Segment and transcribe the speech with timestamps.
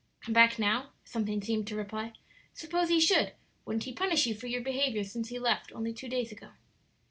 [0.21, 2.13] "Come back now?" something seemed to reply;
[2.55, 3.33] "suppose he should;
[3.65, 6.47] wouldn't he punish you for your behavior since he left, only two days ago?"